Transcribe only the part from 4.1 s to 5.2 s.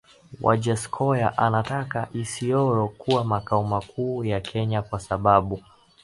ya Kenya kwa